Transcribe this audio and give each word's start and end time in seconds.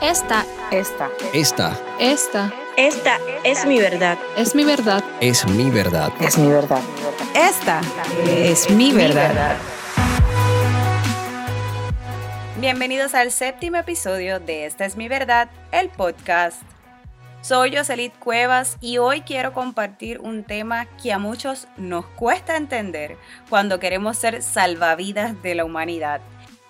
Esta, 0.00 0.46
Esta. 0.70 1.10
Esta 1.32 1.76
esta 1.98 2.52
Esta 2.76 3.18
es 3.42 3.66
mi 3.66 3.80
verdad. 3.80 4.16
es 4.36 4.54
mi 4.54 4.62
verdad. 4.64 5.02
es 5.20 5.44
mi 5.48 5.70
verdad. 5.70 6.12
Es 6.20 6.38
mi 6.38 6.46
verdad. 6.46 6.80
Esta 7.34 7.80
es 8.24 8.70
mi 8.70 8.92
verdad. 8.92 9.56
Bienvenidos 12.58 13.14
al 13.14 13.32
séptimo 13.32 13.78
episodio 13.78 14.38
de 14.38 14.66
Esta 14.66 14.84
es 14.84 14.96
mi 14.96 15.08
verdad, 15.08 15.50
el 15.72 15.88
podcast. 15.88 16.62
Soy 17.40 17.76
Joselit 17.76 18.16
Cuevas 18.20 18.76
y 18.80 18.98
hoy 18.98 19.22
quiero 19.22 19.52
compartir 19.52 20.20
un 20.20 20.44
tema 20.44 20.86
que 21.02 21.12
a 21.12 21.18
muchos 21.18 21.66
nos 21.76 22.06
cuesta 22.06 22.56
entender 22.56 23.16
cuando 23.50 23.80
queremos 23.80 24.16
ser 24.16 24.42
salvavidas 24.42 25.42
de 25.42 25.56
la 25.56 25.64
humanidad. 25.64 26.20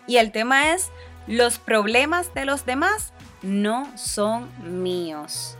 Y 0.07 0.17
el 0.17 0.33
tema 0.33 0.73
es, 0.73 0.91
los 1.27 1.59
problemas 1.59 2.33
de 2.33 2.47
los 2.47 2.65
demás 2.65 3.13
no 3.43 3.91
son 3.96 4.50
míos. 4.82 5.57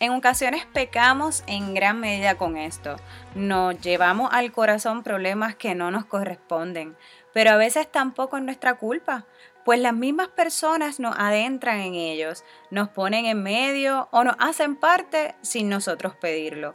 En 0.00 0.12
ocasiones 0.12 0.66
pecamos 0.66 1.44
en 1.46 1.72
gran 1.72 2.00
medida 2.00 2.36
con 2.36 2.56
esto. 2.56 2.96
Nos 3.34 3.80
llevamos 3.80 4.30
al 4.32 4.50
corazón 4.52 5.02
problemas 5.02 5.54
que 5.54 5.74
no 5.74 5.90
nos 5.90 6.04
corresponden, 6.04 6.96
pero 7.32 7.52
a 7.52 7.56
veces 7.56 7.90
tampoco 7.90 8.36
es 8.36 8.42
nuestra 8.42 8.74
culpa, 8.74 9.24
pues 9.64 9.78
las 9.80 9.94
mismas 9.94 10.28
personas 10.28 11.00
nos 11.00 11.14
adentran 11.16 11.80
en 11.80 11.94
ellos, 11.94 12.44
nos 12.70 12.88
ponen 12.88 13.26
en 13.26 13.42
medio 13.42 14.08
o 14.10 14.24
nos 14.24 14.36
hacen 14.38 14.76
parte 14.76 15.36
sin 15.42 15.68
nosotros 15.68 16.14
pedirlo. 16.16 16.74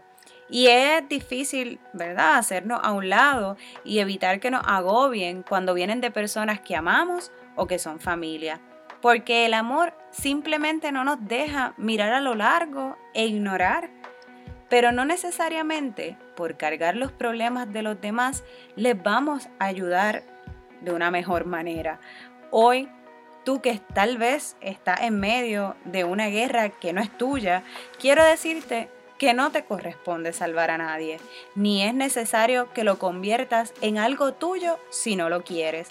Y 0.50 0.68
es 0.68 1.08
difícil, 1.08 1.80
¿verdad?, 1.94 2.38
hacernos 2.38 2.80
a 2.84 2.92
un 2.92 3.10
lado 3.10 3.58
y 3.84 4.00
evitar 4.00 4.40
que 4.40 4.50
nos 4.50 4.66
agobien 4.66 5.44
cuando 5.44 5.76
vienen 5.76 6.02
de 6.02 6.10
personas 6.10 6.62
que 6.62 6.76
amamos 6.76 7.32
o 7.56 7.68
que 7.68 7.78
son 7.78 8.00
familia. 8.00 8.60
Porque 9.02 9.46
el 9.46 9.54
amor 9.54 9.94
simplemente 10.12 10.92
no 10.92 11.04
nos 11.04 11.26
deja 11.26 11.74
mirar 11.78 12.14
a 12.14 12.22
lo 12.22 12.36
largo 12.36 12.98
e 13.14 13.26
ignorar. 13.26 13.90
Pero 14.70 14.92
no 14.92 15.06
necesariamente 15.06 16.18
por 16.36 16.58
cargar 16.58 16.96
los 16.96 17.12
problemas 17.12 17.72
de 17.72 17.82
los 17.82 18.00
demás 18.00 18.44
les 18.76 19.02
vamos 19.02 19.50
a 19.60 19.66
ayudar 19.66 20.24
de 20.82 20.94
una 20.94 21.12
mejor 21.12 21.46
manera. 21.46 22.00
Hoy, 22.52 22.90
tú 23.44 23.62
que 23.62 23.80
tal 23.94 24.18
vez 24.18 24.56
estás 24.62 25.02
en 25.02 25.20
medio 25.20 25.76
de 25.86 26.04
una 26.04 26.28
guerra 26.28 26.70
que 26.70 26.94
no 26.94 27.02
es 27.02 27.16
tuya, 27.18 27.64
quiero 28.00 28.24
decirte 28.24 28.90
que 29.18 29.34
no 29.34 29.52
te 29.52 29.66
corresponde 29.66 30.34
salvar 30.34 30.72
a 30.72 30.78
nadie, 30.78 31.20
ni 31.54 31.84
es 31.84 31.94
necesario 31.94 32.72
que 32.74 32.86
lo 32.86 32.98
conviertas 33.00 33.74
en 33.82 33.98
algo 33.98 34.34
tuyo 34.34 34.80
si 34.90 35.16
no 35.16 35.30
lo 35.30 35.44
quieres. 35.44 35.90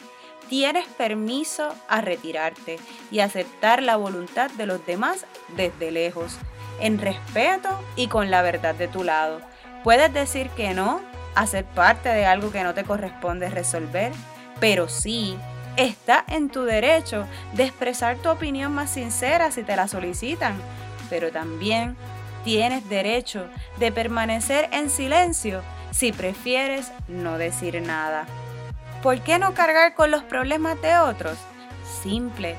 Tienes 0.49 0.87
permiso 0.87 1.75
a 1.89 2.01
retirarte 2.01 2.79
y 3.11 3.21
aceptar 3.21 3.83
la 3.83 3.97
voluntad 3.97 4.51
de 4.53 4.67
los 4.67 4.85
demás 4.87 5.27
desde 5.57 5.91
lejos, 5.91 6.39
en 6.81 6.99
respeto 6.99 7.69
y 7.97 8.09
con 8.09 8.31
la 8.31 8.41
verdad 8.41 8.75
de 8.75 8.89
tu 8.89 9.05
lado. 9.05 9.41
Puedes 9.85 10.13
decir 10.13 10.49
que 10.51 10.73
no 10.73 11.01
a 11.35 11.47
ser 11.47 11.65
parte 11.65 12.09
de 12.09 12.25
algo 12.25 12.51
que 12.51 12.65
no 12.65 12.75
te 12.75 12.85
corresponde 12.85 13.51
resolver, 13.51 14.13
pero 14.59 14.89
sí 14.89 15.37
está 15.77 16.25
en 16.29 16.49
tu 16.49 16.65
derecho 16.65 17.27
de 17.53 17.65
expresar 17.65 18.17
tu 18.17 18.31
opinión 18.31 18.73
más 18.73 18.91
sincera 18.91 19.51
si 19.51 19.63
te 19.63 19.77
la 19.77 19.87
solicitan, 19.87 20.57
pero 21.11 21.31
también 21.31 21.97
tienes 22.43 22.89
derecho 22.89 23.47
de 23.79 23.93
permanecer 23.93 24.69
en 24.73 24.89
silencio 24.89 25.63
si 25.91 26.13
prefieres 26.13 26.91
no 27.07 27.39
decir 27.39 27.81
nada. 27.83 28.27
¿Por 29.03 29.21
qué 29.21 29.39
no 29.39 29.55
cargar 29.55 29.95
con 29.95 30.11
los 30.11 30.25
problemas 30.25 30.81
de 30.83 30.99
otros? 30.99 31.39
Simple, 32.03 32.57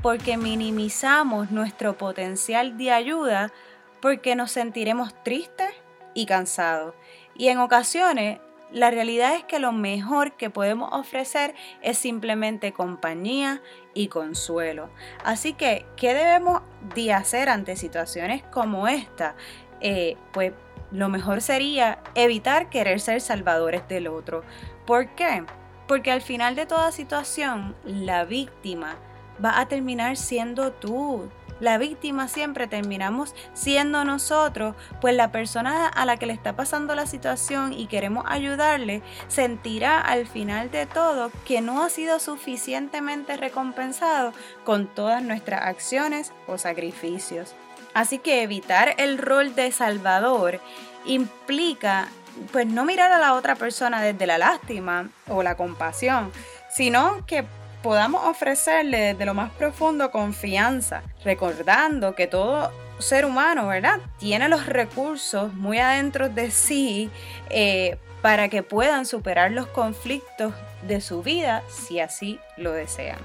porque 0.00 0.38
minimizamos 0.38 1.50
nuestro 1.50 1.98
potencial 1.98 2.78
de 2.78 2.92
ayuda 2.92 3.52
porque 4.00 4.36
nos 4.36 4.52
sentiremos 4.52 5.12
tristes 5.22 5.68
y 6.14 6.24
cansados. 6.24 6.94
Y 7.34 7.48
en 7.48 7.58
ocasiones 7.58 8.38
la 8.72 8.90
realidad 8.90 9.34
es 9.34 9.44
que 9.44 9.58
lo 9.58 9.72
mejor 9.72 10.32
que 10.38 10.48
podemos 10.48 10.88
ofrecer 10.92 11.54
es 11.82 11.98
simplemente 11.98 12.72
compañía 12.72 13.60
y 13.92 14.08
consuelo. 14.08 14.88
Así 15.24 15.52
que, 15.52 15.84
¿qué 15.96 16.14
debemos 16.14 16.62
de 16.94 17.12
hacer 17.12 17.50
ante 17.50 17.76
situaciones 17.76 18.42
como 18.44 18.88
esta? 18.88 19.36
Eh, 19.80 20.16
pues 20.32 20.52
lo 20.90 21.10
mejor 21.10 21.42
sería 21.42 21.98
evitar 22.14 22.70
querer 22.70 22.98
ser 22.98 23.20
salvadores 23.20 23.86
del 23.88 24.08
otro. 24.08 24.42
¿Por 24.86 25.14
qué? 25.14 25.44
Porque 25.86 26.10
al 26.10 26.22
final 26.22 26.56
de 26.56 26.66
toda 26.66 26.92
situación, 26.92 27.76
la 27.84 28.24
víctima 28.24 28.96
va 29.44 29.60
a 29.60 29.68
terminar 29.68 30.16
siendo 30.16 30.72
tú. 30.72 31.28
La 31.58 31.78
víctima 31.78 32.28
siempre 32.28 32.66
terminamos 32.66 33.34
siendo 33.54 34.04
nosotros, 34.04 34.74
pues 35.00 35.16
la 35.16 35.32
persona 35.32 35.88
a 35.88 36.04
la 36.04 36.18
que 36.18 36.26
le 36.26 36.34
está 36.34 36.54
pasando 36.54 36.94
la 36.94 37.06
situación 37.06 37.72
y 37.72 37.86
queremos 37.86 38.24
ayudarle 38.28 39.02
sentirá 39.28 39.98
al 40.00 40.26
final 40.26 40.70
de 40.70 40.84
todo 40.84 41.30
que 41.46 41.62
no 41.62 41.82
ha 41.82 41.88
sido 41.88 42.18
suficientemente 42.18 43.38
recompensado 43.38 44.34
con 44.64 44.86
todas 44.86 45.22
nuestras 45.22 45.62
acciones 45.62 46.32
o 46.46 46.58
sacrificios. 46.58 47.54
Así 47.94 48.18
que 48.18 48.42
evitar 48.42 48.94
el 48.98 49.16
rol 49.16 49.54
de 49.54 49.72
salvador 49.72 50.60
implica 51.06 52.08
pues 52.52 52.66
no 52.66 52.84
mirar 52.84 53.12
a 53.12 53.18
la 53.18 53.34
otra 53.34 53.54
persona 53.54 54.02
desde 54.02 54.26
la 54.26 54.38
lástima 54.38 55.10
o 55.28 55.42
la 55.42 55.56
compasión, 55.56 56.32
sino 56.70 57.24
que 57.26 57.44
podamos 57.82 58.24
ofrecerle 58.26 58.98
desde 58.98 59.26
lo 59.26 59.34
más 59.34 59.50
profundo 59.52 60.10
confianza, 60.10 61.02
recordando 61.24 62.14
que 62.14 62.26
todo 62.26 62.72
ser 62.98 63.24
humano, 63.24 63.66
¿verdad? 63.66 64.00
Tiene 64.18 64.48
los 64.48 64.66
recursos 64.66 65.52
muy 65.54 65.78
adentro 65.78 66.28
de 66.28 66.50
sí 66.50 67.10
eh, 67.50 67.98
para 68.22 68.48
que 68.48 68.62
puedan 68.62 69.06
superar 69.06 69.52
los 69.52 69.66
conflictos 69.66 70.52
de 70.86 71.00
su 71.00 71.22
vida 71.22 71.62
si 71.68 72.00
así 72.00 72.40
lo 72.56 72.72
desean. 72.72 73.18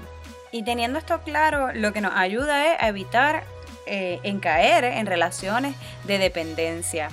Y 0.50 0.62
teniendo 0.62 0.98
esto 0.98 1.20
claro, 1.22 1.72
lo 1.72 1.92
que 1.92 2.00
nos 2.00 2.12
ayuda 2.14 2.72
es 2.72 2.82
a 2.82 2.88
evitar 2.88 3.44
eh, 3.86 4.20
caer 4.40 4.84
en 4.84 5.06
relaciones 5.06 5.74
de 6.04 6.18
dependencia. 6.18 7.08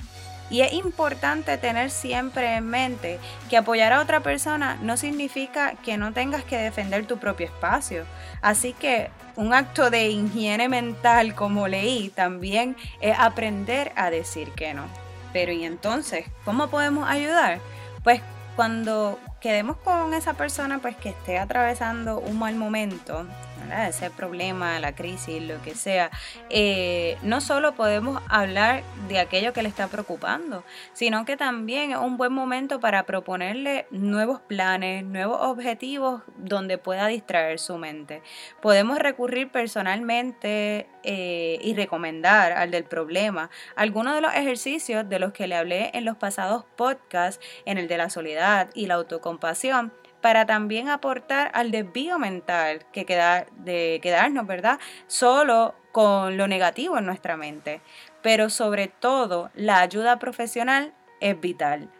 Y 0.50 0.62
es 0.62 0.72
importante 0.72 1.56
tener 1.58 1.90
siempre 1.90 2.56
en 2.56 2.66
mente 2.66 3.18
que 3.48 3.56
apoyar 3.56 3.92
a 3.92 4.00
otra 4.00 4.20
persona 4.20 4.76
no 4.82 4.96
significa 4.96 5.74
que 5.84 5.96
no 5.96 6.12
tengas 6.12 6.42
que 6.44 6.58
defender 6.58 7.06
tu 7.06 7.18
propio 7.18 7.46
espacio. 7.46 8.04
Así 8.42 8.72
que 8.72 9.10
un 9.36 9.54
acto 9.54 9.90
de 9.90 10.08
higiene 10.08 10.68
mental, 10.68 11.34
como 11.34 11.68
leí, 11.68 12.10
también 12.10 12.76
es 13.00 13.16
aprender 13.18 13.92
a 13.94 14.10
decir 14.10 14.50
que 14.50 14.74
no. 14.74 14.86
Pero 15.32 15.52
¿y 15.52 15.64
entonces 15.64 16.26
cómo 16.44 16.68
podemos 16.68 17.08
ayudar? 17.08 17.60
Pues 18.02 18.20
cuando 18.56 19.18
quedemos 19.40 19.76
con 19.78 20.12
esa 20.12 20.34
persona 20.34 20.80
pues 20.80 20.96
que 20.96 21.10
esté 21.10 21.38
atravesando 21.38 22.18
un 22.18 22.38
mal 22.38 22.56
momento, 22.56 23.26
¿verdad? 23.70 23.88
ese 23.88 24.10
problema, 24.10 24.80
la 24.80 24.94
crisis, 24.94 25.42
lo 25.42 25.62
que 25.62 25.74
sea, 25.74 26.10
eh, 26.48 27.16
no 27.22 27.40
solo 27.40 27.74
podemos 27.74 28.22
hablar 28.28 28.82
de 29.08 29.18
aquello 29.18 29.52
que 29.52 29.62
le 29.62 29.68
está 29.68 29.88
preocupando, 29.88 30.64
sino 30.92 31.24
que 31.24 31.36
también 31.36 31.92
es 31.92 31.98
un 31.98 32.16
buen 32.16 32.32
momento 32.32 32.80
para 32.80 33.04
proponerle 33.04 33.86
nuevos 33.90 34.40
planes, 34.40 35.04
nuevos 35.04 35.38
objetivos 35.40 36.22
donde 36.36 36.78
pueda 36.78 37.06
distraer 37.06 37.58
su 37.58 37.78
mente. 37.78 38.22
Podemos 38.60 38.98
recurrir 38.98 39.50
personalmente 39.50 40.88
eh, 41.02 41.58
y 41.62 41.74
recomendar 41.74 42.52
al 42.52 42.70
del 42.70 42.84
problema 42.84 43.50
algunos 43.76 44.14
de 44.14 44.20
los 44.20 44.34
ejercicios 44.34 45.08
de 45.08 45.18
los 45.18 45.32
que 45.32 45.46
le 45.46 45.56
hablé 45.56 45.90
en 45.94 46.04
los 46.04 46.16
pasados 46.16 46.64
podcasts, 46.76 47.44
en 47.64 47.78
el 47.78 47.88
de 47.88 47.98
la 47.98 48.10
soledad 48.10 48.70
y 48.74 48.86
la 48.86 48.94
autocompasión, 48.94 49.92
para 50.20 50.46
también 50.46 50.88
aportar 50.88 51.50
al 51.54 51.70
desvío 51.70 52.18
mental 52.18 52.84
que 52.92 53.04
queda, 53.04 53.46
de 53.56 54.00
quedarnos, 54.02 54.46
¿verdad? 54.46 54.78
Solo 55.06 55.74
con 55.92 56.36
lo 56.36 56.46
negativo 56.46 56.98
en 56.98 57.06
nuestra 57.06 57.36
mente. 57.36 57.80
Pero 58.22 58.50
sobre 58.50 58.88
todo, 58.88 59.50
la 59.54 59.80
ayuda 59.80 60.18
profesional 60.18 60.94
es 61.20 61.40
vital. 61.40 61.90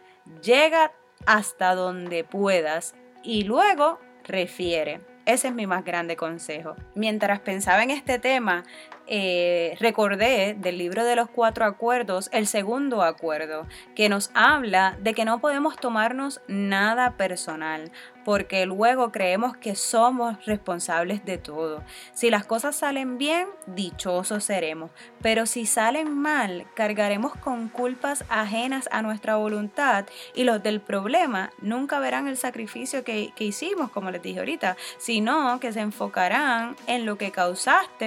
Llega 0.43 0.91
hasta 1.25 1.75
donde 1.75 2.23
puedas 2.23 2.95
y 3.23 3.43
luego 3.43 3.99
refiere. 4.23 5.01
Ese 5.25 5.49
es 5.49 5.53
mi 5.53 5.67
más 5.67 5.85
grande 5.85 6.15
consejo. 6.15 6.75
Mientras 6.95 7.39
pensaba 7.39 7.83
en 7.83 7.91
este 7.91 8.17
tema, 8.17 8.63
eh, 9.07 9.75
recordé 9.79 10.55
del 10.57 10.77
libro 10.77 11.03
de 11.03 11.15
los 11.15 11.29
cuatro 11.29 11.65
acuerdos 11.65 12.29
el 12.31 12.47
segundo 12.47 13.01
acuerdo, 13.01 13.67
que 13.95 14.09
nos 14.09 14.31
habla 14.33 14.97
de 15.01 15.13
que 15.13 15.25
no 15.25 15.39
podemos 15.39 15.75
tomarnos 15.77 16.41
nada 16.47 17.17
personal, 17.17 17.91
porque 18.23 18.65
luego 18.65 19.11
creemos 19.11 19.57
que 19.57 19.75
somos 19.75 20.45
responsables 20.45 21.25
de 21.25 21.37
todo. 21.37 21.83
Si 22.13 22.29
las 22.29 22.45
cosas 22.45 22.75
salen 22.75 23.17
bien, 23.17 23.47
dichosos 23.67 24.43
seremos, 24.43 24.91
pero 25.21 25.45
si 25.45 25.65
salen 25.65 26.13
mal, 26.17 26.65
cargaremos 26.75 27.35
con 27.35 27.69
culpas 27.69 28.23
ajenas 28.29 28.87
a 28.91 29.01
nuestra 29.01 29.35
voluntad 29.35 30.05
y 30.35 30.43
los 30.43 30.61
del 30.61 30.81
problema 30.81 31.51
nunca 31.61 31.99
verán 31.99 32.27
el 32.27 32.37
sacrificio 32.37 33.03
que, 33.03 33.33
que 33.35 33.45
hicimos, 33.45 33.91
como 33.91 34.11
les 34.11 34.21
dije 34.21 34.39
ahorita, 34.39 34.77
sino 34.97 35.59
que 35.59 35.73
se 35.73 35.81
enfocarán 35.81 36.75
en 36.87 37.05
lo 37.05 37.17
que 37.17 37.31
causaste 37.31 38.01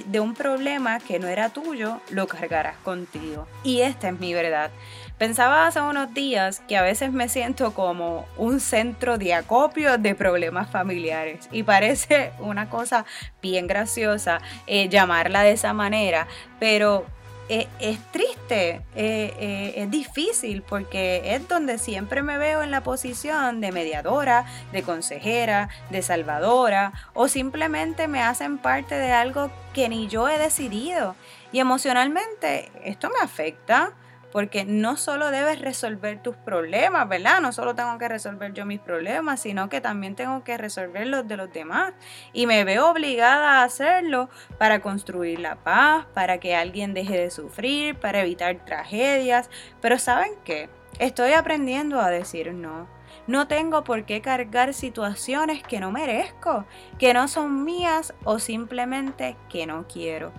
de 0.00 0.20
un 0.20 0.34
problema 0.34 0.98
que 0.98 1.18
no 1.18 1.28
era 1.28 1.50
tuyo, 1.50 2.00
lo 2.10 2.26
cargarás 2.26 2.76
contigo. 2.78 3.46
Y 3.62 3.80
esta 3.80 4.08
es 4.08 4.18
mi 4.18 4.34
verdad. 4.34 4.70
Pensaba 5.18 5.66
hace 5.66 5.80
unos 5.80 6.12
días 6.14 6.60
que 6.66 6.76
a 6.76 6.82
veces 6.82 7.12
me 7.12 7.28
siento 7.28 7.74
como 7.74 8.26
un 8.36 8.58
centro 8.58 9.18
de 9.18 9.34
acopio 9.34 9.98
de 9.98 10.14
problemas 10.14 10.70
familiares 10.70 11.48
y 11.52 11.62
parece 11.62 12.32
una 12.40 12.68
cosa 12.68 13.04
bien 13.40 13.66
graciosa 13.66 14.40
eh, 14.66 14.88
llamarla 14.88 15.42
de 15.42 15.52
esa 15.52 15.72
manera, 15.74 16.26
pero 16.58 17.06
eh, 17.48 17.68
es, 17.80 17.98
triste, 18.12 18.82
eh, 18.94 19.74
es 19.76 19.90
difícil 19.90 20.62
porque 20.62 21.34
es 21.34 21.48
donde 21.48 21.78
siempre 21.78 22.22
me 22.22 22.38
veo 22.38 22.62
en 22.62 22.70
la 22.70 22.82
posición 22.82 23.60
de 23.60 23.72
mediadora, 23.72 24.46
de 24.72 24.82
consejera, 24.82 25.68
de 25.90 26.02
salvadora 26.02 26.92
o 27.14 27.28
simplemente 27.28 28.08
me 28.08 28.22
hacen 28.22 28.58
parte 28.58 28.94
de 28.94 29.12
algo 29.12 29.50
que 29.74 29.88
ni 29.88 30.08
yo 30.08 30.28
he 30.28 30.38
decidido. 30.38 31.16
Y 31.52 31.58
emocionalmente 31.58 32.70
esto 32.84 33.10
me 33.10 33.18
afecta 33.22 33.92
porque 34.32 34.64
no 34.64 34.96
solo 34.96 35.30
debes 35.30 35.60
resolver 35.60 36.20
tus 36.22 36.36
problemas, 36.36 37.06
¿verdad? 37.08 37.40
No 37.40 37.52
solo 37.52 37.74
tengo 37.74 37.98
que 37.98 38.08
resolver 38.08 38.54
yo 38.54 38.64
mis 38.64 38.80
problemas, 38.80 39.40
sino 39.40 39.68
que 39.68 39.82
también 39.82 40.16
tengo 40.16 40.42
que 40.42 40.56
resolver 40.56 41.06
los 41.06 41.28
de 41.28 41.36
los 41.36 41.52
demás. 41.52 41.92
Y 42.32 42.46
me 42.46 42.64
veo 42.64 42.90
obligada 42.90 43.60
a 43.60 43.64
hacerlo 43.64 44.30
para 44.58 44.80
construir 44.80 45.38
la 45.38 45.56
paz, 45.56 46.06
para 46.14 46.38
que 46.38 46.56
alguien 46.56 46.94
deje 46.94 47.18
de 47.18 47.30
sufrir, 47.30 47.94
para 47.94 48.22
evitar 48.22 48.64
tragedias. 48.64 49.50
Pero 49.82 49.98
¿saben 49.98 50.32
qué? 50.44 50.70
Estoy 50.98 51.32
aprendiendo 51.32 52.00
a 52.00 52.10
decir 52.10 52.52
no. 52.54 52.88
No 53.26 53.46
tengo 53.46 53.84
por 53.84 54.04
qué 54.04 54.20
cargar 54.20 54.72
situaciones 54.72 55.62
que 55.62 55.78
no 55.78 55.92
merezco, 55.92 56.64
que 56.98 57.14
no 57.14 57.28
son 57.28 57.64
mías 57.64 58.14
o 58.24 58.38
simplemente 58.38 59.36
que 59.48 59.66
no 59.66 59.86
quiero. 59.86 60.32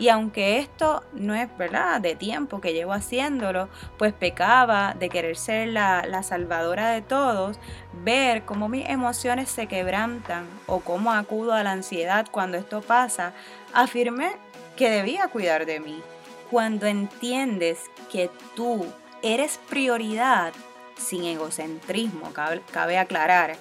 Y 0.00 0.08
aunque 0.08 0.58
esto 0.58 1.04
no 1.12 1.34
es 1.34 1.54
verdad 1.58 2.00
de 2.00 2.14
tiempo 2.14 2.62
que 2.62 2.72
llevo 2.72 2.94
haciéndolo, 2.94 3.68
pues 3.98 4.14
pecaba 4.14 4.94
de 4.98 5.10
querer 5.10 5.36
ser 5.36 5.68
la, 5.68 6.22
salvadora 6.22 6.88
de 6.88 7.02
todos, 7.02 7.58
ver 8.02 8.46
cómo 8.46 8.70
mis 8.70 8.88
emociones 8.88 9.50
se 9.50 9.66
quebrantan 9.66 10.46
o 10.66 10.80
cómo 10.80 11.12
acudo 11.12 11.52
a 11.52 11.62
la 11.62 11.72
ansiedad 11.72 12.26
cuando 12.30 12.56
esto 12.56 12.80
pasa, 12.80 13.34
afirmé 13.74 14.32
que 14.74 14.88
debía 14.88 15.28
cuidar 15.28 15.66
de 15.66 15.80
mí. 15.80 16.02
Cuando 16.50 16.86
entiendes 16.86 17.78
que 18.10 18.30
tú 18.56 18.86
eres 19.22 19.60
prioridad, 19.68 20.54
sin 20.96 21.24
egocentrismo, 21.24 22.32
cabe, 22.32 22.62
cabe 22.72 22.96
aclarar, 22.96 23.56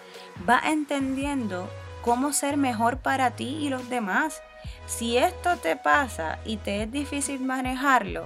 va 0.50 0.62
entendiendo 0.66 1.70
cómo 2.02 2.32
ser 2.32 2.56
mejor 2.56 3.00
para 3.00 3.32
ti 3.32 3.58
y 3.60 3.68
los 3.68 3.90
demás 3.90 4.42
si 4.90 5.18
esto 5.18 5.56
te 5.58 5.76
pasa 5.76 6.40
y 6.46 6.58
te 6.58 6.84
es 6.84 6.92
difícil 6.92 7.42
manejarlo, 7.42 8.26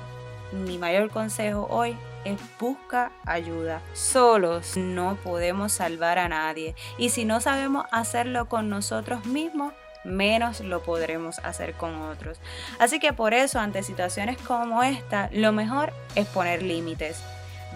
mi 0.54 0.78
mayor 0.78 1.10
consejo 1.10 1.68
hoy 1.70 1.98
es 2.24 2.40
busca 2.58 3.12
ayuda. 3.26 3.82
Solos 3.94 4.78
no 4.78 5.18
podemos 5.24 5.74
salvar 5.74 6.18
a 6.18 6.30
nadie 6.30 6.74
y 6.98 7.10
si 7.10 7.26
no 7.26 7.42
sabemos 7.42 7.86
hacerlo 7.92 8.48
con 8.48 8.70
nosotros 8.70 9.26
mismos, 9.26 9.74
menos 10.06 10.62
lo 10.62 10.82
podremos 10.84 11.40
hacer 11.40 11.74
con 11.74 12.02
otros. 12.02 12.40
Así 12.80 13.00
que 13.00 13.12
por 13.12 13.34
eso 13.34 13.60
ante 13.60 13.84
situaciones 13.84 14.38
como 14.38 14.84
esta, 14.84 15.30
lo 15.34 15.52
mejor 15.52 15.92
es 16.16 16.28
poner 16.28 16.64
límites, 16.64 17.22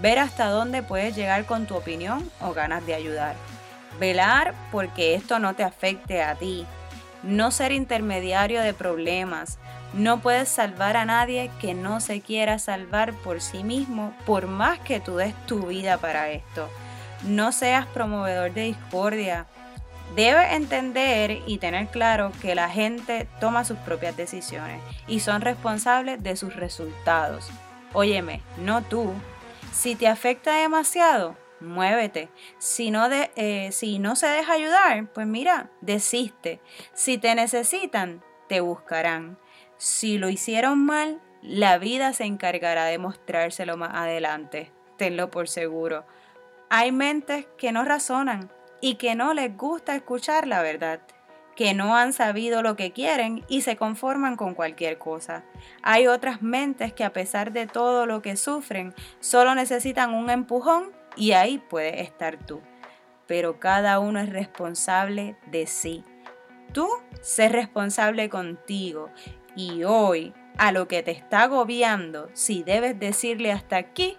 ver 0.02 0.18
hasta 0.18 0.48
dónde 0.50 0.82
puedes 0.82 1.14
llegar 1.14 1.46
con 1.46 1.68
tu 1.68 1.76
opinión 1.76 2.32
o 2.40 2.54
ganas 2.54 2.86
de 2.86 2.96
ayudar. 2.96 3.36
Velar 4.00 4.54
porque 4.72 5.14
esto 5.14 5.40
no 5.40 5.56
te 5.56 5.64
afecte 5.64 6.22
a 6.22 6.36
ti, 6.36 6.66
no 7.28 7.52
ser 7.52 7.72
intermediario 7.72 8.62
de 8.62 8.74
problemas. 8.74 9.60
No 9.94 10.20
puedes 10.20 10.50
salvar 10.50 10.98
a 10.98 11.06
nadie 11.06 11.52
que 11.60 11.74
no 11.74 12.00
se 12.00 12.22
quiera 12.22 12.58
salvar 12.58 13.14
por 13.14 13.42
sí 13.42 13.64
mismo, 13.64 14.14
por 14.26 14.48
más 14.48 14.80
que 14.80 15.00
tú 15.00 15.18
des 15.18 15.34
tu 15.46 15.68
vida 15.68 15.98
para 15.98 16.30
esto. 16.30 16.70
No 17.24 17.52
seas 17.52 17.86
promovedor 17.88 18.54
de 18.54 18.64
discordia. 18.64 19.46
Debes 20.16 20.54
entender 20.54 21.42
y 21.46 21.58
tener 21.58 21.88
claro 21.88 22.32
que 22.42 22.56
la 22.56 22.70
gente 22.70 23.28
toma 23.40 23.66
sus 23.66 23.78
propias 23.80 24.16
decisiones 24.16 24.82
y 25.08 25.20
son 25.20 25.42
responsables 25.42 26.24
de 26.24 26.36
sus 26.38 26.56
resultados. 26.56 27.50
Óyeme, 27.94 28.42
no 28.58 28.82
tú. 28.84 29.14
Si 29.74 29.96
te 29.96 30.08
afecta 30.08 30.56
demasiado, 30.56 31.36
muévete. 31.60 32.30
Si 32.58 32.92
no, 32.92 33.10
de, 33.10 33.32
eh, 33.36 33.72
si 33.72 34.00
no 34.00 34.16
se 34.16 34.28
deja 34.28 34.54
ayudar, 34.54 35.12
pues 35.14 35.28
mira, 35.28 35.70
desiste. 35.82 36.62
Si 36.94 37.18
te 37.18 37.36
necesitan, 37.36 38.24
te 38.48 38.62
buscarán. 38.62 39.38
Si 39.78 40.18
lo 40.18 40.30
hicieron 40.30 40.86
mal, 40.86 41.22
la 41.42 41.78
vida 41.78 42.14
se 42.14 42.26
encargará 42.26 42.86
de 42.86 42.98
mostrárselo 42.98 43.78
más 43.78 43.94
adelante. 43.94 44.72
Tenlo 44.98 45.30
por 45.30 45.48
seguro. 45.48 46.06
Hay 46.70 46.92
mentes 46.92 47.48
que 47.58 47.72
no 47.72 47.86
razonan 47.86 48.52
y 48.82 48.96
que 48.96 49.16
no 49.16 49.34
les 49.34 49.56
gusta 49.56 49.96
escuchar 49.96 50.48
la 50.48 50.62
verdad 50.62 51.02
que 51.58 51.74
no 51.74 51.96
han 51.96 52.14
sabido 52.14 52.62
lo 52.62 52.76
que 52.76 52.92
quieren 52.92 53.44
y 53.48 53.62
se 53.62 53.78
conforman 53.78 54.36
con 54.38 54.54
cualquier 54.54 55.00
cosa. 55.00 55.44
Hay 55.82 56.06
otras 56.06 56.44
mentes 56.44 56.94
que 56.94 57.04
a 57.04 57.12
pesar 57.12 57.52
de 57.52 57.66
todo 57.66 58.06
lo 58.06 58.22
que 58.22 58.38
sufren, 58.38 58.94
solo 59.20 59.56
necesitan 59.56 60.14
un 60.14 60.30
empujón 60.30 60.92
y 61.18 61.34
ahí 61.34 61.58
puedes 61.58 62.02
estar 62.02 62.38
tú. 62.38 62.62
Pero 63.26 63.60
cada 63.60 64.00
uno 64.00 64.20
es 64.20 64.30
responsable 64.30 65.36
de 65.48 65.68
sí. 65.68 66.04
Tú 66.74 66.88
sé 67.22 67.50
responsable 67.50 68.30
contigo 68.30 69.10
y 69.56 69.84
hoy 69.84 70.34
a 70.58 70.72
lo 70.72 70.88
que 70.88 71.04
te 71.04 71.12
está 71.12 71.44
agobiando, 71.44 72.30
si 72.34 72.64
debes 72.64 73.00
decirle 73.00 73.52
hasta 73.52 73.78
aquí, 73.78 74.18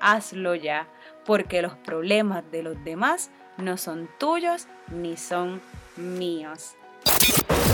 hazlo 0.00 0.54
ya, 0.54 0.88
porque 1.24 1.62
los 1.62 1.76
problemas 1.76 2.44
de 2.50 2.62
los 2.62 2.82
demás 2.84 3.30
no 3.56 3.76
son 3.76 4.08
tuyos 4.18 4.66
ni 4.88 5.16
son 5.16 5.60
míos. 5.96 6.76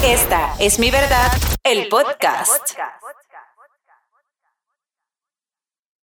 Esta 0.05 0.55
es 0.59 0.79
mi 0.79 0.91
verdad, 0.91 1.31
el 1.65 1.89
podcast. 1.89 2.79